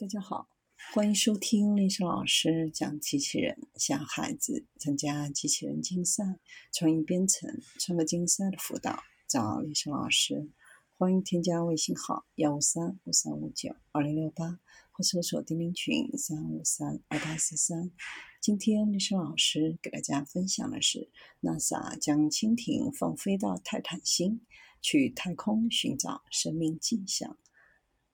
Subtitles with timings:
[0.00, 0.48] 大家好，
[0.94, 6.38] 欢迎收听丽莎老师讲机器人，小孩子参加机器人竞赛、
[6.72, 10.48] 创意编程、创客竞赛的辅导，找丽莎老师。
[10.96, 14.58] 欢迎添加微信号幺五三五三五九二零六八，
[14.90, 17.90] 或搜索钉钉群三五三二八四三。
[18.40, 21.10] 今天丽莎老师给大家分享的是
[21.42, 24.40] ，NASA 将蜻蜓放飞到泰坦星，
[24.80, 27.36] 去太空寻找生命迹象。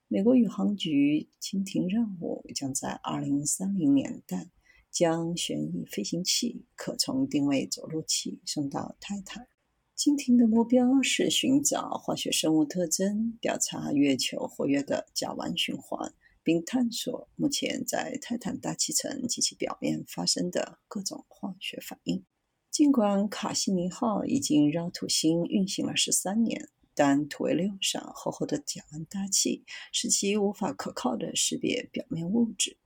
[0.09, 4.51] 美国宇航局蜻蜓任务将在2030年代
[4.89, 9.49] 将旋翼飞行器可从定位着陆器送到泰坦。
[9.97, 16.15] 蜻蜓的目标是寻找化学生物特征，调查月球活跃的甲烷循环，
[16.45, 22.25] 并探索目前在泰坦大气层及其表面发生的各种化学反应。
[22.71, 26.69] 尽管卡西尼号已经绕土星运行了十三年。
[26.97, 32.79] 但土卫六上厚厚的甲烷大气使其无法可靠地识别表面物质。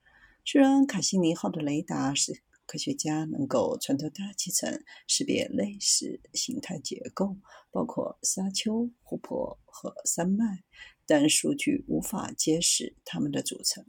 [0.45, 7.37] 虽然卡西尼号的雷达使科学家能够穿透大气层识别类似形态结构，
[7.71, 10.65] 包括沙丘、湖泊和山脉，
[11.07, 13.87] 但数据无法揭示它们的组成。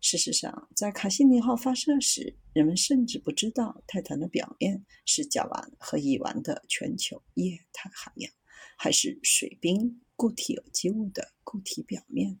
[0.00, 8.32] 事实上，在卡西尼号发射时，人们甚至不知道泰坦的表面是甲烷和乙烷的全球液态海洋。
[8.76, 12.40] 还是水冰固体有机物的固体表面。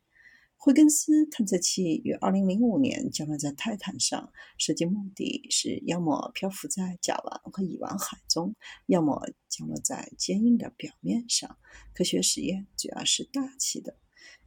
[0.58, 11.56] 惠更斯探测器于2005年降落在泰坦上，设计目的是要么漂浮在甲烷和乙烷海中，要么降落在坚硬的表面上。
[11.94, 13.96] 科学实验主要是大气的，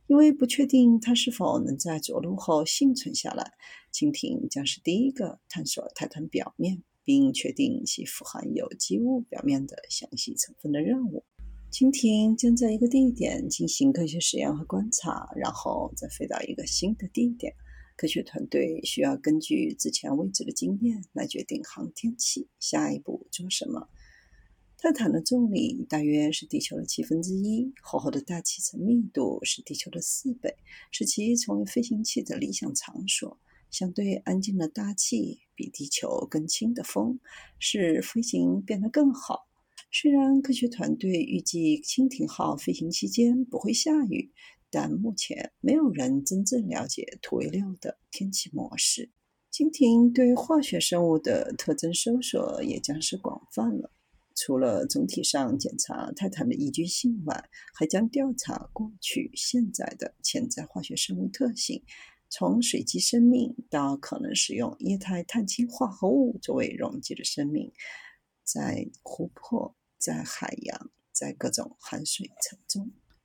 [0.07, 3.53] 因为不确定它是否能在着陆后幸存下来。
[3.93, 11.23] 蜻蜓将是第一个探索泰坦表面并确定其富含有机物表面的详细成分的任务。
[11.71, 17.53] 蜻蜓将在一个地点进行科学实验和观察，然后再飞到一个新的地点。
[17.95, 23.87] 科学团队需要根据之前未知的经验来决定航天器下一步做什么。
[24.77, 30.55] 泰坦的重力大约是地球的七分之一，厚厚的大气层密度是地球的四倍，
[30.89, 33.37] 使其成为飞行器的理想场所。
[33.69, 37.19] 相对安静的大气，比地球更轻的风，
[37.59, 39.48] 使飞行变得更好。
[39.91, 44.31] 虽然科学团队预计蜻蜓号飞行期间不会下雨，
[44.69, 49.09] 但目前没有人真正了解土卫六的天气模式。
[49.51, 53.91] 蜻蜓对化学生物的特征搜索也将是广泛了。
[54.35, 61.83] 除了总体上检查泰坦的宜居性外，还将调查过去、现在的潜在化学生物特性，
[62.29, 67.73] 从水基生命到可能使用液态碳氢化合物作为溶剂的生命，
[68.43, 69.75] 在湖泊。
[69.99, 72.91] 在海洋，在各种含水层中。